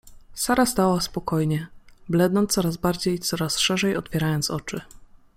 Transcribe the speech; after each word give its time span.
Sara 0.33 0.65
stała 0.65 1.01
spokojnie, 1.01 1.67
blednąc 2.09 2.51
coraz 2.51 2.77
bardziej 2.77 3.13
i 3.13 3.19
coraz 3.19 3.57
szerzej 3.59 3.97
otwierając 3.97 4.51
oczy. 4.51 4.81